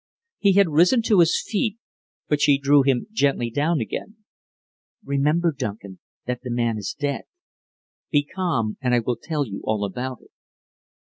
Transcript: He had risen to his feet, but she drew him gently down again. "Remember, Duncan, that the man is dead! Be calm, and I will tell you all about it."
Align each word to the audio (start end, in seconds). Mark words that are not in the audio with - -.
He 0.39 0.53
had 0.53 0.67
risen 0.71 1.03
to 1.03 1.19
his 1.19 1.39
feet, 1.45 1.77
but 2.27 2.41
she 2.41 2.57
drew 2.57 2.81
him 2.81 3.05
gently 3.11 3.51
down 3.51 3.79
again. 3.79 4.15
"Remember, 5.05 5.51
Duncan, 5.55 5.99
that 6.25 6.41
the 6.41 6.49
man 6.49 6.79
is 6.79 6.95
dead! 6.97 7.25
Be 8.09 8.23
calm, 8.25 8.77
and 8.81 8.95
I 8.95 8.99
will 8.99 9.17
tell 9.21 9.45
you 9.45 9.61
all 9.63 9.85
about 9.85 10.17
it." 10.21 10.31